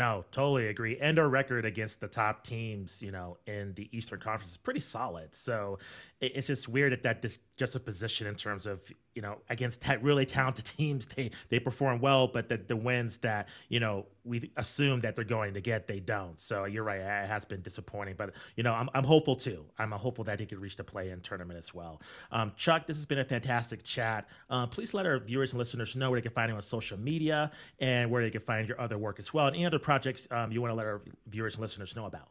No, 0.00 0.24
totally 0.32 0.68
agree. 0.68 0.98
And 0.98 1.18
our 1.18 1.28
record 1.28 1.66
against 1.66 2.00
the 2.00 2.08
top 2.08 2.42
teams, 2.42 3.02
you 3.02 3.10
know, 3.10 3.36
in 3.46 3.74
the 3.74 3.86
Eastern 3.92 4.18
Conference 4.18 4.52
is 4.52 4.56
pretty 4.56 4.80
solid. 4.80 5.34
So 5.34 5.78
it's 6.20 6.46
just 6.46 6.68
weird 6.68 6.92
that 6.92 7.02
that 7.02 7.38
just 7.56 7.74
a 7.74 7.80
position 7.80 8.26
in 8.26 8.34
terms 8.34 8.66
of 8.66 8.80
you 9.14 9.22
know 9.22 9.38
against 9.48 9.80
that 9.82 10.02
really 10.02 10.26
talented 10.26 10.64
teams 10.76 11.06
they 11.16 11.30
they 11.48 11.58
perform 11.58 12.00
well, 12.00 12.26
but 12.26 12.48
the 12.48 12.58
the 12.58 12.76
wins 12.76 13.16
that 13.18 13.48
you 13.68 13.80
know 13.80 14.06
we 14.24 14.50
assume 14.56 15.00
that 15.00 15.16
they're 15.16 15.24
going 15.24 15.54
to 15.54 15.60
get 15.60 15.86
they 15.86 15.98
don't. 15.98 16.38
So 16.38 16.64
you're 16.64 16.84
right, 16.84 17.00
it 17.00 17.26
has 17.26 17.44
been 17.46 17.62
disappointing. 17.62 18.16
But 18.18 18.32
you 18.56 18.62
know 18.62 18.74
I'm 18.74 18.90
I'm 18.94 19.04
hopeful 19.04 19.34
too. 19.34 19.64
I'm 19.78 19.92
hopeful 19.92 20.24
that 20.24 20.38
he 20.38 20.46
could 20.46 20.58
reach 20.58 20.76
the 20.76 20.84
play-in 20.84 21.20
tournament 21.20 21.58
as 21.58 21.72
well. 21.72 22.02
Um, 22.30 22.52
Chuck, 22.56 22.86
this 22.86 22.96
has 22.96 23.06
been 23.06 23.20
a 23.20 23.24
fantastic 23.24 23.82
chat. 23.82 24.28
Uh, 24.50 24.66
please 24.66 24.92
let 24.92 25.06
our 25.06 25.18
viewers 25.18 25.52
and 25.52 25.58
listeners 25.58 25.96
know 25.96 26.10
where 26.10 26.20
they 26.20 26.22
can 26.22 26.32
find 26.32 26.50
you 26.50 26.56
on 26.56 26.62
social 26.62 26.98
media 26.98 27.50
and 27.78 28.10
where 28.10 28.22
they 28.22 28.30
can 28.30 28.42
find 28.42 28.68
your 28.68 28.80
other 28.80 28.98
work 28.98 29.18
as 29.18 29.32
well, 29.32 29.46
and 29.46 29.56
any 29.56 29.64
other 29.64 29.78
projects 29.78 30.28
um, 30.30 30.52
you 30.52 30.60
want 30.60 30.70
to 30.70 30.76
let 30.76 30.86
our 30.86 31.00
viewers 31.28 31.54
and 31.54 31.62
listeners 31.62 31.96
know 31.96 32.04
about. 32.04 32.28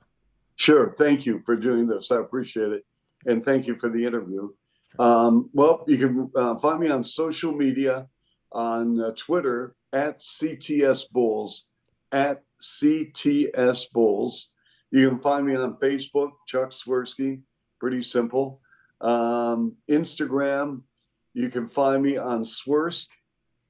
Sure. 0.58 0.94
Thank 0.98 1.26
you 1.26 1.40
for 1.40 1.56
doing 1.56 1.88
this. 1.88 2.12
I 2.12 2.18
appreciate 2.18 2.74
it 2.74 2.86
and 3.26 3.44
thank 3.44 3.68
you 3.68 3.76
for 3.78 3.90
the 3.90 4.04
interview. 4.04 4.50
Um, 4.98 5.50
well, 5.54 5.84
you 5.88 5.98
can 5.98 6.32
uh, 6.36 6.56
find 6.56 6.80
me 6.80 6.90
on 6.90 7.04
social 7.04 7.54
media 7.54 8.08
on 8.52 9.00
uh, 9.00 9.12
Twitter 9.16 9.76
at 9.94 10.20
CTS 10.20 11.10
Bulls, 11.12 11.66
at 12.12 12.44
CTS 12.62 13.92
Bulls. 13.92 14.50
You 14.92 15.10
can 15.10 15.20
find 15.20 15.46
me 15.46 15.56
on 15.56 15.76
Facebook, 15.76 16.32
Chuck 16.48 16.72
Swirsky, 16.72 17.42
pretty 17.80 18.02
simple. 18.02 18.62
Um, 19.02 19.76
Instagram, 19.90 20.82
you 21.34 21.50
can 21.50 21.68
find 21.68 22.02
me 22.02 22.18
on 22.18 22.42
Swirsk 22.42 23.08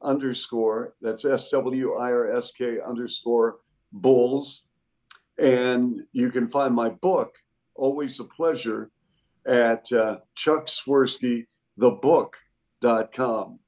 underscore, 0.01 0.95
that's 1.01 1.25
S 1.25 1.49
W 1.49 1.95
I 1.95 2.11
R 2.11 2.31
S 2.31 2.51
K 2.51 2.77
underscore 2.79 3.57
Bulls. 3.91 4.63
And 5.37 6.01
you 6.11 6.31
can 6.31 6.47
find 6.47 6.73
my 6.73 6.89
book, 6.89 7.35
Always 7.75 8.19
a 8.19 8.25
Pleasure, 8.25 8.91
at 9.45 9.91
uh, 9.91 10.17
Chuck 10.35 10.67
Swirsky, 10.67 11.45
the 11.77 11.91
book.com. 11.91 13.59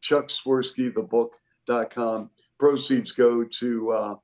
Chuck 0.00 0.28
Swirsky, 0.28 0.92
the 0.94 1.02
book.com. 1.02 2.30
Proceeds 2.58 3.12
go 3.12 3.44
to 3.44 3.90
uh, 3.90 4.14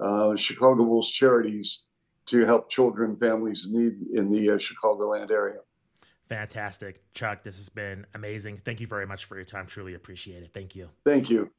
uh, 0.00 0.36
Chicago 0.36 0.84
Bulls 0.84 1.10
charities 1.10 1.80
to 2.26 2.44
help 2.44 2.70
children, 2.70 3.16
families 3.16 3.66
in 3.66 3.72
need 3.72 4.18
in 4.18 4.30
the 4.30 4.50
uh, 4.50 4.54
Chicagoland 4.54 5.30
area. 5.30 5.58
Fantastic. 6.28 7.02
Chuck, 7.12 7.42
this 7.42 7.56
has 7.56 7.68
been 7.68 8.06
amazing. 8.14 8.60
Thank 8.64 8.80
you 8.80 8.86
very 8.86 9.06
much 9.06 9.26
for 9.26 9.36
your 9.36 9.44
time. 9.44 9.66
Truly 9.66 9.94
appreciate 9.94 10.42
it. 10.42 10.50
Thank 10.54 10.74
you. 10.74 10.88
Thank 11.04 11.28
you. 11.28 11.50